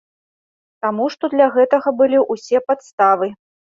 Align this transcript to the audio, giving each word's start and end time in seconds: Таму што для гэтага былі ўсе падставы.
Таму 0.85 1.05
што 1.15 1.29
для 1.35 1.47
гэтага 1.57 1.89
былі 1.99 2.25
ўсе 2.33 2.65
падставы. 2.71 3.33